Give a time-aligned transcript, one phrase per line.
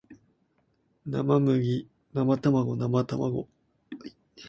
[1.05, 3.47] 生麦生卵生卵